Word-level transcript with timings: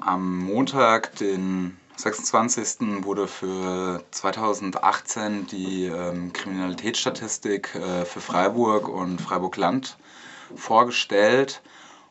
Am 0.00 0.38
Montag, 0.38 1.16
den 1.16 1.76
26. 1.96 3.04
wurde 3.04 3.28
für 3.28 4.02
2018 4.10 5.46
die 5.46 5.86
ähm, 5.86 6.32
Kriminalitätsstatistik 6.32 7.74
äh, 7.74 8.06
für 8.06 8.20
Freiburg 8.20 8.88
und 8.88 9.20
Freiburg-Land 9.20 9.98
vorgestellt. 10.56 11.60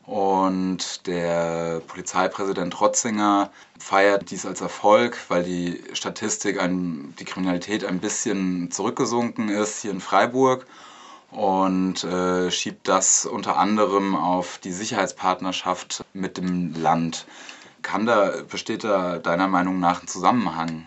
Und 0.06 1.06
der 1.06 1.80
Polizeipräsident 1.86 2.80
Rotzinger 2.80 3.50
feiert 3.78 4.30
dies 4.30 4.46
als 4.46 4.60
Erfolg, 4.60 5.16
weil 5.28 5.42
die 5.42 5.82
Statistik, 5.92 6.60
ein, 6.60 7.14
die 7.18 7.24
Kriminalität 7.24 7.84
ein 7.84 7.98
bisschen 7.98 8.70
zurückgesunken 8.70 9.48
ist 9.48 9.82
hier 9.82 9.90
in 9.90 10.00
Freiburg 10.00 10.66
und 11.30 12.04
äh, 12.04 12.50
schiebt 12.50 12.88
das 12.88 13.26
unter 13.26 13.56
anderem 13.56 14.16
auf 14.16 14.58
die 14.58 14.72
Sicherheitspartnerschaft 14.72 16.04
mit 16.12 16.36
dem 16.36 16.74
Land. 16.74 17.26
Kann 17.90 18.06
da, 18.06 18.34
besteht 18.48 18.84
da 18.84 19.18
deiner 19.18 19.48
Meinung 19.48 19.80
nach 19.80 20.00
ein 20.00 20.06
Zusammenhang? 20.06 20.86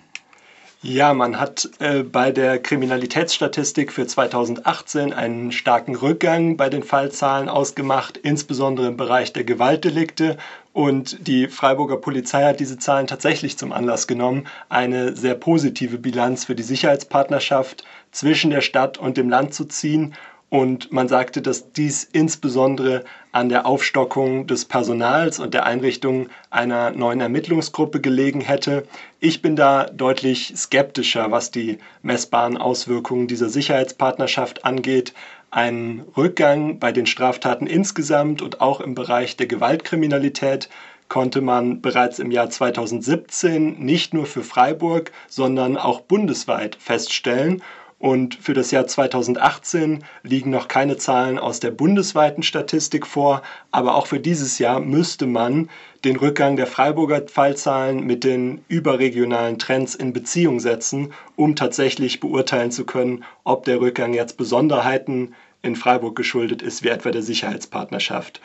Ja, 0.81 1.13
man 1.13 1.38
hat 1.38 1.70
äh, 1.79 2.03
bei 2.03 2.31
der 2.31 2.59
Kriminalitätsstatistik 2.59 3.91
für 3.91 4.07
2018 4.07 5.12
einen 5.12 5.52
starken 5.52 5.95
Rückgang 5.95 6.55
bei 6.55 6.70
den 6.70 6.81
Fallzahlen 6.81 7.49
ausgemacht, 7.49 8.16
insbesondere 8.16 8.88
im 8.88 8.95
Bereich 8.95 9.34
der 9.34 9.43
Gewaltdelikte. 9.43 10.38
Und 10.71 11.27
die 11.27 11.49
Freiburger 11.49 11.98
Polizei 11.98 12.45
hat 12.45 12.62
diese 12.62 12.79
Zahlen 12.79 13.07
tatsächlich 13.07 13.57
zum 13.57 13.73
Anlass 13.73 14.07
genommen, 14.07 14.48
eine 14.70 15.13
sehr 15.13 15.35
positive 15.35 15.98
Bilanz 15.98 16.45
für 16.45 16.55
die 16.55 16.63
Sicherheitspartnerschaft 16.63 17.84
zwischen 18.12 18.49
der 18.49 18.62
Stadt 18.62 18.98
und 18.98 19.17
dem 19.17 19.29
Land 19.29 19.54
zu 19.54 19.65
ziehen 19.65 20.15
und 20.53 20.91
man 20.91 21.07
sagte, 21.07 21.41
dass 21.41 21.71
dies 21.71 22.03
insbesondere 22.03 23.05
an 23.31 23.49
der 23.49 23.66
Aufstockung 23.66 24.45
des 24.45 24.66
Personals 24.66 25.39
und 25.39 25.55
der 25.55 25.66
Einrichtung 25.66 26.29
einer 26.52 26.91
neuen 26.91 27.21
Ermittlungsgruppe 27.21 27.99
gelegen 27.99 28.39
hätte. 28.39 28.85
Ich 29.20 29.41
bin 29.41 29.55
da 29.55 29.85
deutlich 29.85 30.53
skeptischer, 30.55 31.31
was 31.31 31.49
die 31.49 31.79
messbaren 32.04 32.57
Auswirkungen 32.57 33.27
dieser 33.27 33.49
Sicherheitspartnerschaft 33.49 34.63
angeht. 34.63 35.15
Ein 35.49 36.04
Rückgang 36.15 36.77
bei 36.77 36.91
den 36.91 37.07
Straftaten 37.07 37.65
insgesamt 37.65 38.43
und 38.43 38.62
auch 38.62 38.79
im 38.79 38.93
Bereich 38.93 39.35
der 39.35 39.48
Gewaltkriminalität 39.48 40.70
konnte 41.09 41.41
man 41.41 41.81
bereits 41.81 42.20
im 42.20 42.29
Jahr 42.29 42.51
2017 42.51 43.79
nicht 43.79 44.13
nur 44.13 44.27
für 44.27 44.43
Freiburg, 44.43 45.12
sondern 45.27 45.77
auch 45.77 46.01
bundesweit 46.01 46.76
feststellen. 46.79 47.63
Und 48.04 48.35
für 48.35 48.54
das 48.54 48.71
Jahr 48.71 48.85
2018 48.85 50.04
liegen 50.23 50.49
noch 50.49 50.68
keine 50.68 50.98
Zahlen 50.98 51.40
aus 51.40 51.62
der 51.62 51.71
bundesweiten 51.71 52.43
Statistik 52.43 53.07
vor, 53.07 53.43
aber 53.71 53.96
auch 53.96 54.07
für 54.07 54.20
dieses 54.20 54.59
Jahr 54.59 54.82
müsste 54.82 55.26
man 55.26 55.70
den 56.04 56.18
Rückgang 56.18 56.57
der 56.57 56.68
Freiburger 56.68 57.26
Fallzahlen 57.29 58.05
mit 58.05 58.26
den 58.26 58.65
überregionalen 58.68 59.57
Trends 59.57 59.96
in 59.96 60.12
Beziehung 60.12 60.59
setzen, 60.59 61.13
um 61.37 61.55
tatsächlich 61.55 62.20
beurteilen 62.20 62.71
zu 62.71 62.85
können, 62.85 63.24
ob 63.46 63.63
der 63.63 63.79
Rückgang 63.79 64.13
jetzt 64.13 64.35
Besonderheiten 64.35 65.34
in 65.62 65.78
Freiburg 65.78 66.18
geschuldet 66.18 66.62
ist, 66.62 66.84
wie 66.84 66.90
etwa 66.90 67.09
der 67.12 67.22
Sicherheitspartnerschaft. 67.22 68.41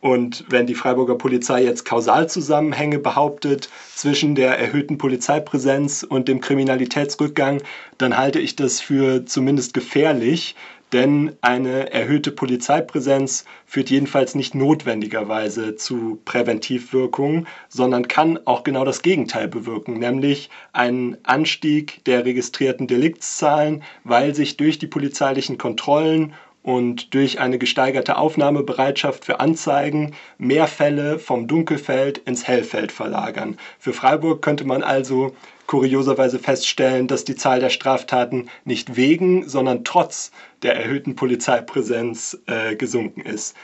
Und 0.00 0.46
wenn 0.48 0.66
die 0.66 0.74
Freiburger 0.74 1.16
Polizei 1.16 1.62
jetzt 1.62 1.84
Kausalzusammenhänge 1.84 2.98
behauptet 2.98 3.68
zwischen 3.94 4.34
der 4.34 4.58
erhöhten 4.58 4.96
Polizeipräsenz 4.96 6.02
und 6.02 6.26
dem 6.26 6.40
Kriminalitätsrückgang, 6.40 7.62
dann 7.98 8.16
halte 8.16 8.40
ich 8.40 8.56
das 8.56 8.80
für 8.80 9.26
zumindest 9.26 9.74
gefährlich, 9.74 10.56
denn 10.92 11.36
eine 11.40 11.92
erhöhte 11.92 12.32
Polizeipräsenz 12.32 13.44
führt 13.64 13.90
jedenfalls 13.90 14.34
nicht 14.34 14.54
notwendigerweise 14.54 15.76
zu 15.76 16.20
Präventivwirkungen, 16.24 17.46
sondern 17.68 18.08
kann 18.08 18.40
auch 18.44 18.64
genau 18.64 18.84
das 18.84 19.02
Gegenteil 19.02 19.46
bewirken, 19.46 19.98
nämlich 19.98 20.50
einen 20.72 21.16
Anstieg 21.22 22.04
der 22.06 22.24
registrierten 22.24 22.88
Deliktszahlen, 22.88 23.84
weil 24.02 24.34
sich 24.34 24.56
durch 24.56 24.78
die 24.78 24.88
polizeilichen 24.88 25.58
Kontrollen 25.58 26.32
und 26.62 27.14
durch 27.14 27.40
eine 27.40 27.58
gesteigerte 27.58 28.16
Aufnahmebereitschaft 28.18 29.24
für 29.24 29.40
Anzeigen 29.40 30.14
mehr 30.36 30.66
Fälle 30.66 31.18
vom 31.18 31.46
Dunkelfeld 31.46 32.18
ins 32.18 32.46
Hellfeld 32.46 32.92
verlagern. 32.92 33.56
Für 33.78 33.92
Freiburg 33.92 34.42
könnte 34.42 34.66
man 34.66 34.82
also 34.82 35.34
kurioserweise 35.66 36.38
feststellen, 36.38 37.06
dass 37.06 37.24
die 37.24 37.36
Zahl 37.36 37.60
der 37.60 37.70
Straftaten 37.70 38.50
nicht 38.64 38.96
wegen, 38.96 39.48
sondern 39.48 39.84
trotz 39.84 40.32
der 40.62 40.76
erhöhten 40.76 41.14
Polizeipräsenz 41.14 42.38
äh, 42.46 42.74
gesunken 42.74 43.20
ist. 43.22 43.56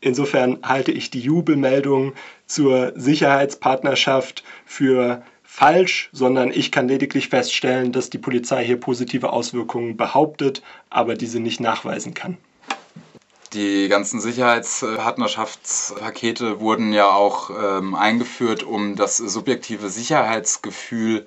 Insofern 0.00 0.58
halte 0.64 0.90
ich 0.90 1.10
die 1.10 1.20
Jubelmeldung 1.20 2.14
zur 2.46 2.92
Sicherheitspartnerschaft 2.96 4.42
für 4.64 5.22
falsch, 5.52 6.08
sondern 6.12 6.50
ich 6.50 6.72
kann 6.72 6.88
lediglich 6.88 7.28
feststellen, 7.28 7.92
dass 7.92 8.08
die 8.08 8.16
Polizei 8.16 8.64
hier 8.64 8.80
positive 8.80 9.34
Auswirkungen 9.34 9.98
behauptet, 9.98 10.62
aber 10.88 11.14
diese 11.14 11.40
nicht 11.40 11.60
nachweisen 11.60 12.14
kann. 12.14 12.38
Die 13.52 13.88
ganzen 13.88 14.18
Sicherheitspartnerschaftspakete 14.18 16.60
wurden 16.60 16.94
ja 16.94 17.10
auch 17.10 17.50
ähm, 17.50 17.94
eingeführt, 17.94 18.62
um 18.62 18.96
das 18.96 19.18
subjektive 19.18 19.90
Sicherheitsgefühl 19.90 21.26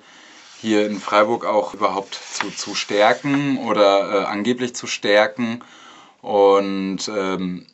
hier 0.60 0.86
in 0.86 0.98
Freiburg 0.98 1.44
auch 1.44 1.74
überhaupt 1.74 2.18
zu, 2.32 2.50
zu 2.50 2.74
stärken 2.74 3.58
oder 3.58 4.10
äh, 4.10 4.24
angeblich 4.24 4.74
zu 4.74 4.88
stärken. 4.88 5.60
Und 6.20 7.08
ähm, 7.16 7.64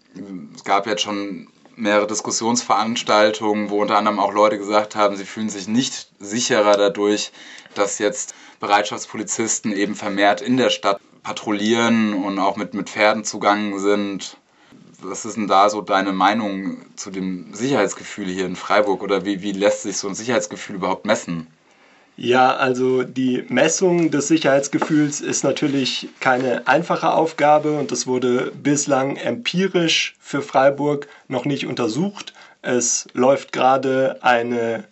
es 0.55 0.65
gab 0.65 0.87
jetzt 0.87 1.01
schon 1.01 1.49
mehrere 1.77 2.07
Diskussionsveranstaltungen, 2.07 3.71
wo 3.71 3.83
unter 3.83 3.97
anderem 3.97 4.19
auch 4.19 4.33
Leute 4.33 4.59
gesagt 4.59 4.97
haben, 4.97 5.17
sie 5.17 5.25
fühlen 5.25 5.49
sich 5.49 5.69
nicht 5.69 6.09
sicherer 6.19 6.77
dadurch, 6.77 7.33
dass 7.75 7.99
jetzt 7.99 8.35
Bereitschaftspolizisten 8.61 9.73
eben 9.73 9.95
vermehrt 9.95 10.41
in 10.41 10.57
der 10.57 10.71
Stadt 10.71 11.01
patrouillieren 11.23 12.15
und 12.15 12.39
auch 12.39 12.57
mit, 12.57 12.75
mit 12.75 12.91
Pferden 12.91 13.25
zugangen 13.25 13.79
sind. 13.79 14.37
Was 15.01 15.25
ist 15.25 15.37
denn 15.37 15.49
da 15.49 15.69
so 15.69 15.81
deine 15.81 16.13
Meinung 16.13 16.85
zu 16.97 17.11
dem 17.11 17.53
Sicherheitsgefühl 17.55 18.27
hier 18.27 18.47
in 18.47 18.57
Freiburg 18.57 19.03
oder 19.03 19.25
wie, 19.25 19.43
wie 19.43 19.53
lässt 19.53 19.83
sich 19.83 19.97
so 19.97 20.09
ein 20.09 20.15
Sicherheitsgefühl 20.15 20.77
überhaupt 20.77 21.05
messen? 21.05 21.49
Ja, 22.17 22.55
also 22.57 23.05
die 23.05 23.45
Messung 23.49 24.11
des 24.11 24.29
Sicherheitsgefühls 24.29 25.21
ist 25.21 25.45
natürlich 25.45 26.09
keine 26.21 26.67
einfache 26.67 27.13
Aufgabe 27.15 27.79
und 27.79 27.91
das 27.91 28.07
wurde 28.07 28.53
bislang 28.63 29.17
empirisch 29.17 30.15
für 30.21 30.43
Freiburg 30.43 31.09
noch 31.29 31.47
nicht 31.47 31.67
untersucht. 31.67 32.35
Es 32.61 33.09
läuft 33.15 33.53
gerade 33.53 34.19
eine 34.23 34.85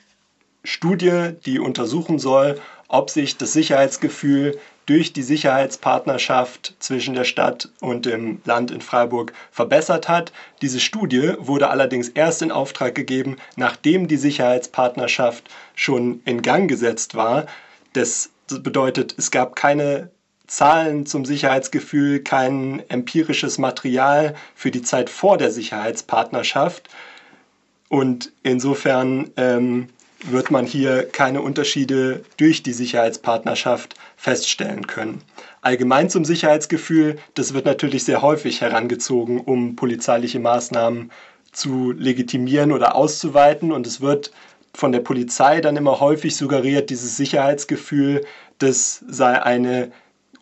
Studie, 0.65 1.33
die 1.45 1.59
untersuchen 1.59 2.19
soll, 2.19 2.59
ob 2.89 3.11
sich 3.11 3.37
das 3.37 3.53
Sicherheitsgefühl 3.53 4.59
durch 4.87 5.13
die 5.13 5.23
Sicherheitspartnerschaft 5.23 6.75
zwischen 6.81 7.15
der 7.15 7.25
Stadt 7.25 7.69
und 7.81 8.07
dem 8.07 8.41
Land 8.45 8.71
in 8.71 8.81
Freiburg 8.81 9.33
verbessert 9.53 10.09
hat. 10.09 10.33
Diese 10.63 10.81
Studie 10.81 11.35
wurde 11.39 11.71
allerdings 11.71 12.09
erst 12.09 12.43
in 12.43 12.51
Auftrag 12.51 12.95
gegeben, 12.95 13.37
nachdem 13.57 14.09
die 14.09 14.17
Sicherheitspartnerschaft 14.17 15.49
schon 15.75 16.23
in 16.25 16.43
Gang 16.43 16.69
gesetzt 16.69 17.15
war. 17.15 17.47
Das 17.93 18.31
bedeutet, 18.49 19.15
es 19.17 19.31
gab 19.31 19.55
keine 19.55 20.11
Zahlen 20.47 21.07
zum 21.07 21.25
Sicherheitsgefühl, 21.25 22.25
kein 22.25 22.83
empirisches 22.89 23.59
Material 23.59 24.35
für 24.57 24.73
die 24.73 24.83
Zeit 24.83 25.09
vor 25.09 25.39
der 25.39 25.53
Sicherheitspartnerschaft. 25.53 26.89
Und 27.89 28.33
insofern 28.43 29.31
ähm, 29.37 29.89
wird 30.25 30.51
man 30.51 30.67
hier 30.67 31.05
keine 31.09 31.43
Unterschiede 31.43 32.23
durch 32.37 32.63
die 32.63 32.73
Sicherheitspartnerschaft 32.73 33.95
feststellen 34.17 34.87
können. 34.87 35.23
Allgemein 35.63 36.11
zum 36.11 36.25
Sicherheitsgefühl, 36.25 37.19
das 37.35 37.55
wird 37.55 37.67
natürlich 37.67 38.05
sehr 38.05 38.23
häufig 38.23 38.61
herangezogen, 38.61 39.41
um 39.41 39.77
polizeiliche 39.77 40.39
Maßnahmen 40.39 41.11
zu 41.53 41.93
legitimieren 41.93 42.73
oder 42.73 42.95
auszuweiten 42.95 43.73
und 43.73 43.87
es 43.87 44.01
wird 44.01 44.31
von 44.73 44.93
der 44.93 45.01
Polizei 45.01 45.61
dann 45.61 45.77
immer 45.77 46.01
häufig 46.01 46.37
suggeriert, 46.37 46.91
dieses 46.91 47.17
Sicherheitsgefühl, 47.17 48.25
das 48.59 49.05
sei 49.09 49.43
eine 49.43 49.91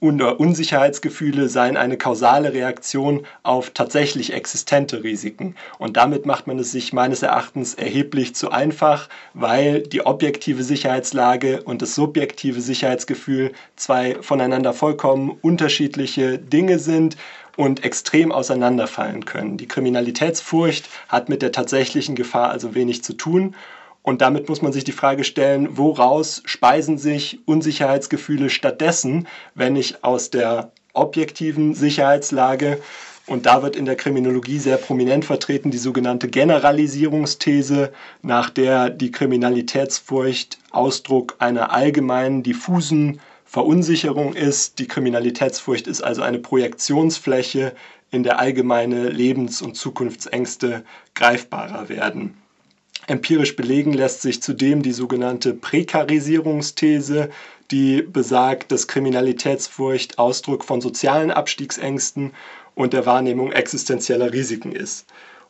Unsicherheitsgefühle 0.00 1.48
seien 1.48 1.76
eine 1.76 1.96
kausale 1.96 2.52
Reaktion 2.52 3.26
auf 3.42 3.70
tatsächlich 3.70 4.32
existente 4.32 5.02
Risiken. 5.02 5.56
Und 5.78 5.96
damit 5.96 6.24
macht 6.24 6.46
man 6.46 6.58
es 6.58 6.70
sich 6.70 6.92
meines 6.92 7.22
Erachtens 7.22 7.74
erheblich 7.74 8.34
zu 8.34 8.50
einfach, 8.50 9.08
weil 9.34 9.82
die 9.82 10.06
objektive 10.06 10.62
Sicherheitslage 10.62 11.62
und 11.62 11.82
das 11.82 11.94
subjektive 11.94 12.60
Sicherheitsgefühl 12.60 13.52
zwei 13.76 14.16
voneinander 14.20 14.72
vollkommen 14.72 15.36
unterschiedliche 15.42 16.38
Dinge 16.38 16.78
sind 16.78 17.16
und 17.56 17.84
extrem 17.84 18.30
auseinanderfallen 18.30 19.24
können. 19.24 19.56
Die 19.56 19.66
Kriminalitätsfurcht 19.66 20.88
hat 21.08 21.28
mit 21.28 21.42
der 21.42 21.50
tatsächlichen 21.50 22.14
Gefahr 22.14 22.50
also 22.50 22.76
wenig 22.76 23.02
zu 23.02 23.14
tun 23.14 23.56
und 24.02 24.20
damit 24.20 24.48
muss 24.48 24.62
man 24.62 24.72
sich 24.72 24.84
die 24.84 24.92
Frage 24.92 25.24
stellen, 25.24 25.76
woraus 25.76 26.42
speisen 26.44 26.98
sich 26.98 27.40
Unsicherheitsgefühle 27.46 28.48
stattdessen, 28.48 29.26
wenn 29.54 29.76
ich 29.76 30.02
aus 30.04 30.30
der 30.30 30.72
objektiven 30.94 31.74
Sicherheitslage 31.74 32.80
Und 33.28 33.44
da 33.44 33.62
wird 33.62 33.76
in 33.76 33.84
der 33.84 33.94
Kriminologie 33.94 34.58
sehr 34.58 34.78
prominent 34.78 35.26
vertreten 35.26 35.70
die 35.70 35.78
sogenannte 35.78 36.28
Generalisierungsthese, 36.28 37.92
nach 38.22 38.48
der 38.48 38.88
die 38.88 39.10
Kriminalitätsfurcht 39.10 40.58
Ausdruck 40.70 41.36
einer 41.38 41.70
allgemeinen, 41.72 42.42
diffusen 42.42 43.20
Verunsicherung 43.44 44.32
ist. 44.32 44.78
Die 44.78 44.88
Kriminalitätsfurcht 44.88 45.86
ist 45.86 46.00
also 46.00 46.22
eine 46.22 46.38
Projektionsfläche, 46.38 47.74
in 48.10 48.22
der 48.22 48.38
allgemeine 48.38 49.10
Lebens- 49.10 49.60
und 49.60 49.76
Zukunftsängste 49.76 50.82
greifbarer 51.14 51.90
werden. 51.90 52.38
Empirisch 53.08 53.56
belegen 53.56 53.94
lässt 53.94 54.20
sich 54.20 54.42
zudem 54.42 54.82
die 54.82 54.92
sogenannte 54.92 55.54
Prekarisierungsthese, 55.54 57.30
die 57.70 58.02
besagt, 58.02 58.70
dass 58.70 58.86
Kriminalitätsfurcht 58.86 60.18
Ausdruck 60.18 60.62
von 60.62 60.82
sozialen 60.82 61.30
Abstiegsängsten 61.30 62.34
und 62.74 62.92
der 62.92 63.06
Wahrnehmung 63.06 63.50
existenzieller 63.50 64.34
Risiken 64.34 64.72
ist. 64.72 65.06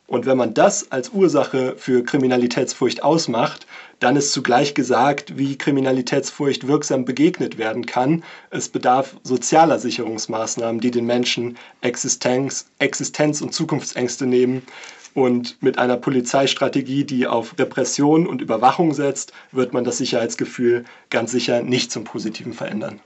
Und 0.07 0.25
wenn 0.25 0.37
man 0.37 0.53
das 0.53 0.91
als 0.91 1.09
Ursache 1.09 1.75
für 1.77 2.03
Kriminalitätsfurcht 2.03 3.03
ausmacht, 3.03 3.67
dann 3.99 4.15
ist 4.15 4.31
zugleich 4.31 4.73
gesagt, 4.73 5.37
wie 5.37 5.57
Kriminalitätsfurcht 5.57 6.65
wirksam 6.65 7.03
begegnet 7.03 7.57
werden 7.57 7.85
kann. 7.85 8.23
Es 8.49 8.69
bedarf 8.69 9.17
sozialer 9.23 9.79
Sicherungsmaßnahmen, 9.79 10.79
die 10.79 10.91
den 10.91 11.05
Menschen 11.05 11.57
Existenz, 11.81 12.67
Existenz 12.79 13.41
und 13.41 13.53
Zukunftsängste 13.53 14.25
nehmen. 14.25 14.63
Und 15.13 15.61
mit 15.61 15.77
einer 15.77 15.97
Polizeistrategie, 15.97 17.03
die 17.03 17.27
auf 17.27 17.55
Repression 17.57 18.27
und 18.27 18.41
Überwachung 18.41 18.93
setzt, 18.93 19.33
wird 19.51 19.73
man 19.73 19.83
das 19.83 19.97
Sicherheitsgefühl 19.97 20.85
ganz 21.09 21.31
sicher 21.31 21.63
nicht 21.63 21.91
zum 21.91 22.03
Positiven 22.03 22.53
verändern. 22.53 22.99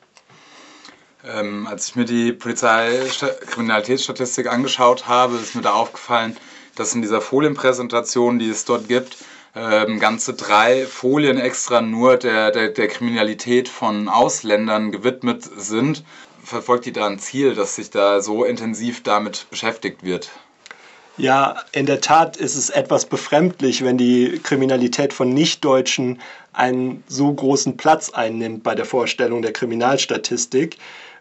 Ähm, 1.25 1.67
als 1.67 1.87
ich 1.87 1.95
mir 1.95 2.03
die 2.03 2.33
Polizeikriminalitätsstatistik 2.33 4.51
angeschaut 4.51 5.07
habe, 5.07 5.37
ist 5.37 5.55
mir 5.55 5.61
da 5.61 5.71
aufgefallen, 5.71 6.35
dass 6.75 6.93
in 6.93 7.01
dieser 7.01 7.21
Folienpräsentation, 7.21 8.39
die 8.39 8.49
es 8.49 8.65
dort 8.65 8.89
gibt, 8.89 9.15
ähm, 9.55 9.99
ganze 9.99 10.33
drei 10.33 10.85
Folien 10.85 11.37
extra 11.37 11.81
nur 11.81 12.17
der, 12.17 12.51
der, 12.51 12.69
der 12.69 12.87
Kriminalität 12.87 13.69
von 13.69 14.09
Ausländern 14.09 14.91
gewidmet 14.91 15.49
sind. 15.55 16.03
Verfolgt 16.43 16.85
die 16.85 16.91
da 16.91 17.05
ein 17.05 17.19
Ziel, 17.19 17.55
dass 17.55 17.75
sich 17.75 17.89
da 17.89 18.21
so 18.21 18.43
intensiv 18.43 19.03
damit 19.03 19.47
beschäftigt 19.49 20.03
wird? 20.03 20.31
Ja, 21.17 21.63
in 21.71 21.85
der 21.85 22.01
Tat 22.01 22.37
ist 22.37 22.55
es 22.55 22.71
etwas 22.71 23.05
befremdlich, 23.05 23.83
wenn 23.83 23.99
die 23.99 24.39
Kriminalität 24.41 25.13
von 25.13 25.29
Nichtdeutschen 25.29 26.19
einen 26.53 27.03
so 27.07 27.31
großen 27.31 27.77
Platz 27.77 28.09
einnimmt 28.09 28.63
bei 28.63 28.73
der 28.73 28.85
Vorstellung 28.85 29.43
der 29.43 29.53
Kriminalstatistik. 29.53 30.77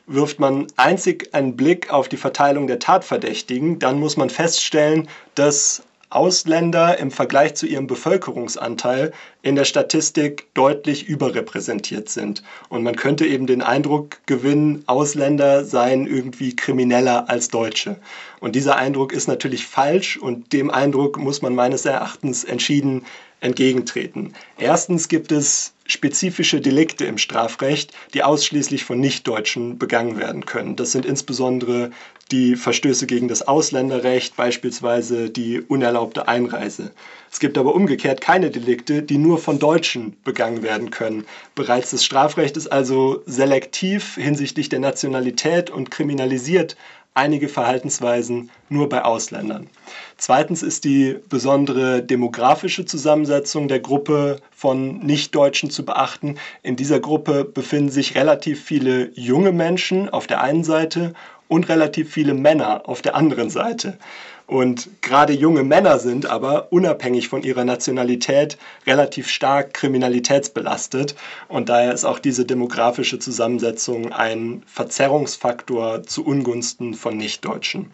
Wirft 0.06 0.40
man 0.40 0.66
einzig 0.76 1.34
einen 1.34 1.56
Blick 1.56 1.92
auf 1.92 2.08
die 2.08 2.16
Verteilung 2.16 2.66
der 2.66 2.78
Tatverdächtigen, 2.78 3.78
dann 3.78 4.00
muss 4.00 4.16
man 4.16 4.30
feststellen, 4.30 5.08
dass 5.34 5.82
Ausländer 6.14 6.98
im 6.98 7.10
Vergleich 7.10 7.54
zu 7.54 7.66
ihrem 7.66 7.86
Bevölkerungsanteil 7.86 9.12
in 9.42 9.56
der 9.56 9.64
Statistik 9.64 10.46
deutlich 10.54 11.08
überrepräsentiert 11.08 12.08
sind. 12.08 12.42
Und 12.68 12.82
man 12.82 12.96
könnte 12.96 13.26
eben 13.26 13.46
den 13.46 13.62
Eindruck 13.62 14.18
gewinnen, 14.26 14.84
Ausländer 14.86 15.64
seien 15.64 16.06
irgendwie 16.06 16.54
krimineller 16.54 17.28
als 17.28 17.48
Deutsche. 17.48 17.96
Und 18.40 18.54
dieser 18.56 18.76
Eindruck 18.76 19.12
ist 19.12 19.28
natürlich 19.28 19.66
falsch 19.66 20.16
und 20.16 20.52
dem 20.52 20.70
Eindruck 20.70 21.16
muss 21.16 21.42
man 21.42 21.54
meines 21.54 21.84
Erachtens 21.86 22.44
entschieden 22.44 23.04
entgegentreten. 23.42 24.32
Erstens 24.56 25.08
gibt 25.08 25.32
es 25.32 25.74
spezifische 25.84 26.60
Delikte 26.60 27.04
im 27.04 27.18
Strafrecht, 27.18 27.92
die 28.14 28.22
ausschließlich 28.22 28.84
von 28.84 29.00
Nichtdeutschen 29.00 29.78
begangen 29.78 30.16
werden 30.16 30.46
können. 30.46 30.76
Das 30.76 30.92
sind 30.92 31.04
insbesondere 31.04 31.90
die 32.30 32.56
Verstöße 32.56 33.06
gegen 33.06 33.28
das 33.28 33.42
Ausländerrecht, 33.42 34.36
beispielsweise 34.36 35.28
die 35.28 35.60
unerlaubte 35.60 36.28
Einreise. 36.28 36.92
Es 37.30 37.40
gibt 37.40 37.58
aber 37.58 37.74
umgekehrt 37.74 38.20
keine 38.20 38.50
Delikte, 38.50 39.02
die 39.02 39.18
nur 39.18 39.38
von 39.38 39.58
Deutschen 39.58 40.16
begangen 40.24 40.62
werden 40.62 40.90
können. 40.90 41.24
Bereits 41.54 41.90
das 41.90 42.04
Strafrecht 42.04 42.56
ist 42.56 42.68
also 42.68 43.22
selektiv 43.26 44.14
hinsichtlich 44.14 44.68
der 44.68 44.80
Nationalität 44.80 45.68
und 45.68 45.90
kriminalisiert 45.90 46.76
einige 47.14 47.48
Verhaltensweisen 47.48 48.50
nur 48.68 48.88
bei 48.88 49.04
Ausländern. 49.04 49.68
Zweitens 50.16 50.62
ist 50.62 50.84
die 50.84 51.16
besondere 51.28 52.02
demografische 52.02 52.84
Zusammensetzung 52.84 53.68
der 53.68 53.80
Gruppe 53.80 54.36
von 54.50 54.98
Nichtdeutschen 54.98 55.70
zu 55.70 55.84
beachten. 55.84 56.36
In 56.62 56.76
dieser 56.76 57.00
Gruppe 57.00 57.44
befinden 57.44 57.90
sich 57.90 58.14
relativ 58.14 58.64
viele 58.64 59.10
junge 59.14 59.52
Menschen 59.52 60.08
auf 60.08 60.26
der 60.26 60.40
einen 60.40 60.64
Seite 60.64 61.12
und 61.48 61.68
relativ 61.68 62.10
viele 62.10 62.34
Männer 62.34 62.88
auf 62.88 63.02
der 63.02 63.14
anderen 63.14 63.50
Seite. 63.50 63.98
Und 64.46 64.90
gerade 65.02 65.32
junge 65.32 65.62
Männer 65.62 65.98
sind 65.98 66.26
aber 66.26 66.72
unabhängig 66.72 67.28
von 67.28 67.42
ihrer 67.42 67.64
Nationalität 67.64 68.58
relativ 68.86 69.28
stark 69.28 69.72
kriminalitätsbelastet. 69.74 71.14
Und 71.48 71.68
daher 71.68 71.92
ist 71.92 72.04
auch 72.04 72.18
diese 72.18 72.44
demografische 72.44 73.18
Zusammensetzung 73.18 74.12
ein 74.12 74.62
Verzerrungsfaktor 74.66 76.02
zu 76.02 76.24
Ungunsten 76.24 76.94
von 76.94 77.16
Nichtdeutschen. 77.16 77.90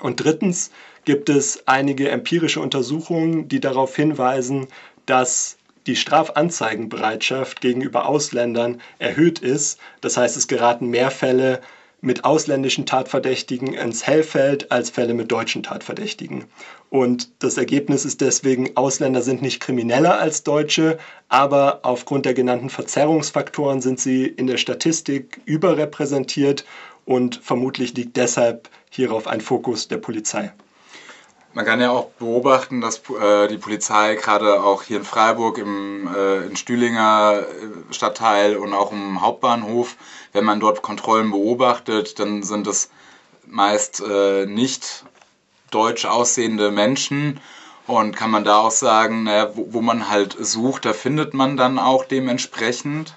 Und 0.00 0.16
drittens 0.16 0.70
gibt 1.04 1.28
es 1.28 1.66
einige 1.66 2.10
empirische 2.10 2.60
Untersuchungen, 2.60 3.48
die 3.48 3.60
darauf 3.60 3.94
hinweisen, 3.94 4.66
dass 5.06 5.56
die 5.86 5.96
Strafanzeigenbereitschaft 5.96 7.60
gegenüber 7.60 8.06
Ausländern 8.06 8.80
erhöht 8.98 9.40
ist. 9.40 9.78
Das 10.00 10.16
heißt, 10.16 10.36
es 10.36 10.46
geraten 10.46 10.88
mehr 10.88 11.10
Fälle 11.10 11.60
mit 12.02 12.24
ausländischen 12.24 12.84
Tatverdächtigen 12.84 13.74
ins 13.74 14.06
Hellfeld 14.06 14.70
als 14.72 14.90
Fälle 14.90 15.14
mit 15.14 15.30
deutschen 15.30 15.62
Tatverdächtigen. 15.62 16.44
Und 16.90 17.30
das 17.38 17.56
Ergebnis 17.56 18.04
ist 18.04 18.20
deswegen, 18.20 18.76
Ausländer 18.76 19.22
sind 19.22 19.40
nicht 19.40 19.60
krimineller 19.60 20.18
als 20.18 20.42
Deutsche, 20.42 20.98
aber 21.28 21.80
aufgrund 21.84 22.26
der 22.26 22.34
genannten 22.34 22.70
Verzerrungsfaktoren 22.70 23.80
sind 23.80 24.00
sie 24.00 24.26
in 24.26 24.48
der 24.48 24.58
Statistik 24.58 25.40
überrepräsentiert 25.44 26.64
und 27.04 27.36
vermutlich 27.42 27.94
liegt 27.94 28.16
deshalb 28.16 28.68
hierauf 28.90 29.28
ein 29.28 29.40
Fokus 29.40 29.86
der 29.86 29.98
Polizei. 29.98 30.52
Man 31.54 31.66
kann 31.66 31.80
ja 31.80 31.90
auch 31.90 32.06
beobachten, 32.18 32.80
dass 32.80 33.02
äh, 33.10 33.48
die 33.48 33.58
Polizei 33.58 34.14
gerade 34.14 34.62
auch 34.62 34.84
hier 34.84 34.98
in 34.98 35.04
Freiburg 35.04 35.58
im 35.58 36.08
äh, 36.14 36.46
in 36.46 36.56
Stühlinger 36.56 37.40
äh, 37.40 37.92
Stadtteil 37.92 38.56
und 38.56 38.72
auch 38.72 38.90
im 38.90 39.20
Hauptbahnhof, 39.20 39.96
wenn 40.32 40.44
man 40.44 40.60
dort 40.60 40.80
Kontrollen 40.80 41.30
beobachtet, 41.30 42.18
dann 42.18 42.42
sind 42.42 42.66
es 42.66 42.90
meist 43.46 44.00
äh, 44.00 44.46
nicht 44.46 45.04
deutsch 45.70 46.06
aussehende 46.06 46.70
Menschen 46.70 47.38
und 47.86 48.16
kann 48.16 48.30
man 48.30 48.44
da 48.44 48.58
auch 48.58 48.70
sagen, 48.70 49.24
naja, 49.24 49.50
wo, 49.54 49.74
wo 49.74 49.80
man 49.82 50.08
halt 50.08 50.36
sucht, 50.38 50.86
da 50.86 50.94
findet 50.94 51.34
man 51.34 51.58
dann 51.58 51.78
auch 51.78 52.04
dementsprechend. 52.04 53.14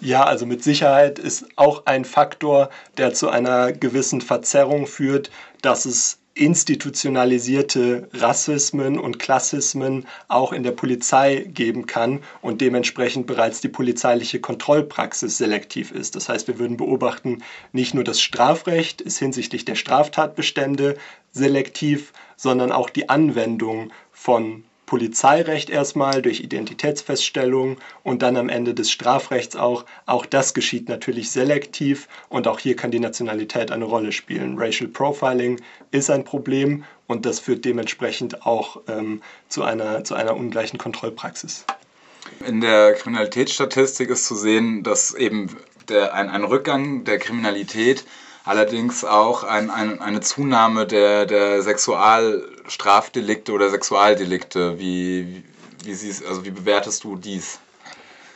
Ja, 0.00 0.24
also 0.24 0.46
mit 0.46 0.64
Sicherheit 0.64 1.18
ist 1.18 1.46
auch 1.56 1.86
ein 1.86 2.04
Faktor, 2.04 2.70
der 2.98 3.14
zu 3.14 3.28
einer 3.28 3.72
gewissen 3.72 4.20
Verzerrung 4.20 4.86
führt, 4.86 5.30
dass 5.62 5.84
es 5.84 6.18
institutionalisierte 6.34 8.08
Rassismen 8.12 8.98
und 8.98 9.18
Klassismen 9.18 10.06
auch 10.28 10.52
in 10.52 10.62
der 10.62 10.72
Polizei 10.72 11.46
geben 11.52 11.86
kann 11.86 12.20
und 12.40 12.60
dementsprechend 12.60 13.26
bereits 13.26 13.60
die 13.60 13.68
polizeiliche 13.68 14.40
Kontrollpraxis 14.40 15.36
selektiv 15.36 15.90
ist. 15.90 16.16
Das 16.16 16.28
heißt, 16.28 16.48
wir 16.48 16.58
würden 16.58 16.78
beobachten, 16.78 17.42
nicht 17.72 17.94
nur 17.94 18.04
das 18.04 18.20
Strafrecht 18.20 19.00
ist 19.00 19.18
hinsichtlich 19.18 19.64
der 19.64 19.74
Straftatbestände 19.74 20.96
selektiv, 21.32 22.12
sondern 22.36 22.72
auch 22.72 22.88
die 22.88 23.08
Anwendung 23.08 23.92
von 24.10 24.64
Polizeirecht 24.92 25.70
erstmal 25.70 26.20
durch 26.20 26.40
Identitätsfeststellung 26.40 27.78
und 28.02 28.20
dann 28.20 28.36
am 28.36 28.50
Ende 28.50 28.74
des 28.74 28.90
Strafrechts 28.90 29.56
auch. 29.56 29.86
Auch 30.04 30.26
das 30.26 30.52
geschieht 30.52 30.90
natürlich 30.90 31.30
selektiv 31.30 32.08
und 32.28 32.46
auch 32.46 32.58
hier 32.58 32.76
kann 32.76 32.90
die 32.90 33.00
Nationalität 33.00 33.70
eine 33.70 33.86
Rolle 33.86 34.12
spielen. 34.12 34.58
Racial 34.58 34.90
Profiling 34.90 35.62
ist 35.92 36.10
ein 36.10 36.24
Problem 36.24 36.84
und 37.06 37.24
das 37.24 37.40
führt 37.40 37.64
dementsprechend 37.64 38.44
auch 38.44 38.82
ähm, 38.86 39.22
zu, 39.48 39.62
einer, 39.62 40.04
zu 40.04 40.14
einer 40.14 40.36
ungleichen 40.36 40.78
Kontrollpraxis. 40.78 41.64
In 42.46 42.60
der 42.60 42.92
Kriminalitätsstatistik 42.92 44.10
ist 44.10 44.26
zu 44.26 44.34
sehen, 44.34 44.82
dass 44.82 45.14
eben 45.14 45.56
der, 45.88 46.12
ein, 46.12 46.28
ein 46.28 46.44
Rückgang 46.44 47.04
der 47.04 47.18
Kriminalität 47.18 48.04
allerdings 48.44 49.04
auch 49.04 49.44
ein, 49.44 49.70
ein, 49.70 50.00
eine 50.00 50.20
Zunahme 50.20 50.86
der, 50.86 51.26
der 51.26 51.62
Sexualstrafdelikte 51.62 53.52
oder 53.52 53.70
Sexualdelikte. 53.70 54.78
Wie, 54.78 55.44
wie, 55.84 55.94
siehst, 55.94 56.24
also 56.26 56.44
wie 56.44 56.50
bewertest 56.50 57.04
du 57.04 57.16
dies? 57.16 57.58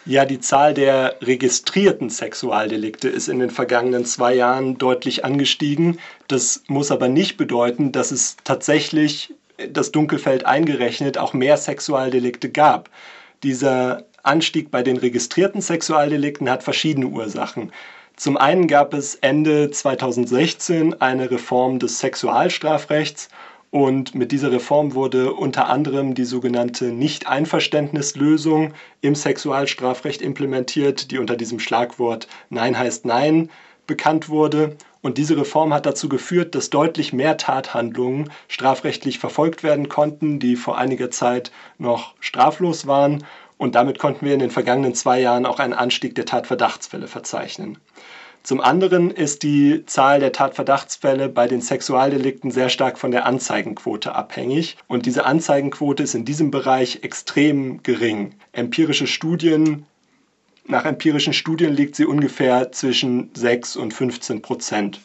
Ja, 0.05 0.25
die 0.25 0.39
Zahl 0.39 0.73
der 0.73 1.17
registrierten 1.21 2.11
Sexualdelikte 2.11 3.09
ist 3.09 3.29
in 3.29 3.41
den 3.41 3.51
vergangenen 3.51 4.05
zwei 4.05 4.35
Jahren 4.35 4.79
deutlich 4.79 5.25
angestiegen. 5.25 5.99
Das 6.29 6.63
muss 6.69 6.93
aber 6.93 7.09
nicht 7.09 7.37
bedeuten, 7.37 7.91
dass 7.91 8.13
es 8.13 8.37
tatsächlich 8.45 9.35
das 9.69 9.91
Dunkelfeld 9.91 10.47
eingerechnet 10.47 11.19
auch 11.19 11.33
mehr 11.33 11.57
Sexualdelikte 11.57 12.51
gab. 12.51 12.89
Dieser 13.43 14.05
Anstieg 14.23 14.71
bei 14.71 14.83
den 14.83 14.97
registrierten 14.97 15.61
Sexualdelikten 15.61 16.49
hat 16.49 16.63
verschiedene 16.63 17.07
Ursachen. 17.07 17.73
Zum 18.17 18.39
einen 18.39 18.67
gab 18.67 18.95
es 18.95 19.15
Ende 19.17 19.71
2016 19.71 21.03
eine 21.03 21.31
Reform 21.31 21.79
des 21.79 21.99
Sexualstrafrechts 21.99 23.29
und 23.71 24.15
mit 24.15 24.33
dieser 24.33 24.51
Reform 24.51 24.95
wurde 24.95 25.35
unter 25.35 25.69
anderem 25.69 26.15
die 26.15 26.25
sogenannte 26.25 26.87
Nicht-Einverständnislösung 26.87 28.73
im 29.03 29.15
Sexualstrafrecht 29.15 30.23
implementiert, 30.23 31.11
die 31.11 31.19
unter 31.19 31.37
diesem 31.37 31.61
Schlagwort 31.61 32.27
Nein 32.49 32.79
heißt 32.79 33.05
Nein 33.05 33.51
bekannt 33.87 34.31
wurde. 34.31 34.77
Und 35.03 35.19
diese 35.19 35.37
Reform 35.37 35.75
hat 35.75 35.85
dazu 35.85 36.09
geführt, 36.09 36.55
dass 36.55 36.71
deutlich 36.71 37.13
mehr 37.13 37.37
Tathandlungen 37.37 38.31
strafrechtlich 38.49 39.19
verfolgt 39.19 39.63
werden 39.63 39.91
konnten, 39.91 40.39
die 40.41 40.57
vor 40.57 40.79
einiger 40.79 41.11
Zeit 41.11 41.53
noch 41.77 42.15
straflos 42.21 42.87
waren. 42.87 43.25
Und 43.59 43.75
damit 43.75 43.99
konnten 43.99 44.25
wir 44.25 44.33
in 44.33 44.41
den 44.41 44.51
vergangenen 44.51 44.95
zwei 44.95 45.21
Jahren 45.21 45.47
auch 45.47 45.59
einen 45.59 45.75
Anstieg 45.75 46.15
der 46.15 46.25
Tatverdachtsfälle 46.25 47.09
verzeichnen. 47.09 47.79
Zum 48.47 48.61
anderen 48.61 49.11
ist 49.11 49.43
die 49.43 49.85
Zahl 49.87 50.21
der 50.21 50.31
Tatverdachtsfälle 50.31 51.29
bei 51.29 51.49
den 51.49 51.61
Sexualdelikten 51.61 52.53
sehr 52.53 52.69
stark 52.69 52.97
von 52.97 53.11
der 53.11 53.27
Anzeigenquote 53.27 54.15
abhängig. 54.15 54.77
Und 54.87 55.05
diese 55.05 55.25
Anzeigenquote 55.25 56.05
ist 56.05 56.15
in 56.15 56.25
diesem 56.25 56.53
Bereich 56.53 57.01
extrem 57.03 57.83
gering. 57.83 58.37
Empirische 58.53 59.09
Studien 59.09 59.85
nach 60.65 60.85
empirischen 60.85 61.33
Studien 61.33 61.75
liegt 61.75 61.97
sie 61.97 62.07
ungefähr 62.07 62.71
zwischen 62.71 63.33
6 63.35 63.75
und 63.75 63.93
15 63.93 64.43
Prozent. 64.43 65.01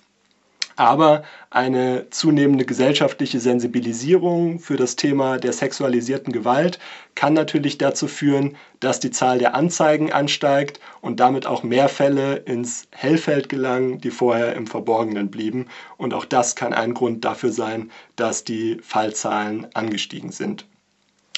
Aber 0.76 1.24
eine 1.50 2.10
zunehmende 2.10 2.66
gesellschaftliche 2.66 3.40
Sensibilisierung 3.40 4.60
für 4.60 4.78
das 4.78 4.96
Thema 4.96 5.38
der 5.38 5.54
sexualisierten 5.54 6.32
Gewalt 6.32 6.80
kann 7.16 7.34
natürlich 7.34 7.78
dazu 7.78 8.08
führen, 8.08 8.56
dass 8.80 9.00
die 9.00 9.12
Zahl 9.12 9.40
der 9.40 9.54
Anzeigen 9.54 10.12
ansteigt 10.12 10.80
und 11.02 11.20
damit 11.20 11.46
auch 11.46 11.64
mehr 11.64 11.90
Fälle 11.90 12.38
ins 12.38 12.88
Hellfeld 12.92 13.50
gelangen, 13.50 14.00
die 14.00 14.12
vorher 14.12 14.56
im 14.56 14.68
Verborgenen 14.68 15.30
blieben. 15.30 15.68
Und 15.98 16.14
auch 16.14 16.26
das 16.26 16.56
kann 16.56 16.74
ein 16.74 16.94
Grund 16.94 17.26
dafür 17.26 17.52
sein, 17.52 17.92
dass 18.16 18.44
die 18.44 18.78
Fallzahlen 18.82 19.68
angestiegen 19.74 20.32
sind. 20.32 20.66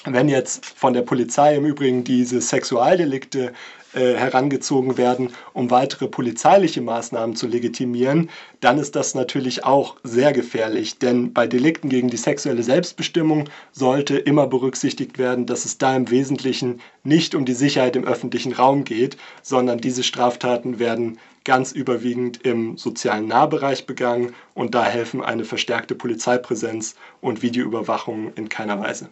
Wenn 0.05 0.27
jetzt 0.27 0.65
von 0.65 0.93
der 0.93 1.03
Polizei 1.03 1.55
im 1.55 1.65
Übrigen 1.65 2.03
diese 2.03 2.41
Sexualdelikte 2.41 3.53
äh, 3.93 4.15
herangezogen 4.15 4.97
werden, 4.97 5.29
um 5.53 5.71
weitere 5.71 6.07
polizeiliche 6.07 6.81
Maßnahmen 6.81 7.35
zu 7.35 7.47
legitimieren, 7.47 8.29
dann 8.59 8.79
ist 8.79 8.95
das 8.95 9.15
natürlich 9.15 9.63
auch 9.63 9.97
sehr 10.03 10.33
gefährlich. 10.33 10.99
Denn 10.99 11.33
bei 11.33 11.47
Delikten 11.47 11.89
gegen 11.89 12.09
die 12.09 12.17
sexuelle 12.17 12.63
Selbstbestimmung 12.63 13.49
sollte 13.71 14.17
immer 14.17 14.47
berücksichtigt 14.47 15.17
werden, 15.17 15.45
dass 15.45 15.65
es 15.65 15.77
da 15.77 15.95
im 15.95 16.09
Wesentlichen 16.09 16.81
nicht 17.03 17.35
um 17.35 17.45
die 17.45 17.53
Sicherheit 17.53 17.95
im 17.95 18.05
öffentlichen 18.05 18.53
Raum 18.53 18.83
geht, 18.83 19.17
sondern 19.41 19.79
diese 19.79 20.03
Straftaten 20.03 20.79
werden 20.79 21.19
ganz 21.43 21.71
überwiegend 21.71 22.45
im 22.45 22.77
sozialen 22.77 23.27
Nahbereich 23.27 23.85
begangen 23.85 24.33
und 24.53 24.75
da 24.75 24.85
helfen 24.85 25.21
eine 25.21 25.45
verstärkte 25.45 25.95
Polizeipräsenz 25.95 26.95
und 27.21 27.41
Videoüberwachung 27.41 28.33
in 28.35 28.49
keiner 28.49 28.79
Weise. 28.79 29.09